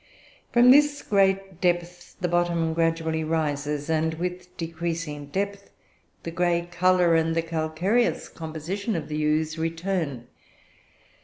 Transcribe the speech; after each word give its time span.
From 0.51 0.71
this 0.71 1.03
great 1.03 1.61
depth 1.61 2.15
the 2.21 2.27
bottom 2.27 2.73
gradually 2.73 3.23
rises, 3.23 3.87
and, 3.87 4.15
with 4.15 4.57
decreasing 4.57 5.27
depth, 5.27 5.69
the 6.23 6.31
grey 6.31 6.67
colour 6.71 7.13
and 7.13 7.35
the 7.35 7.43
calcareous 7.43 8.27
composition 8.27 8.95
of 8.95 9.09
the 9.09 9.23
ooze 9.23 9.59
return. 9.59 10.25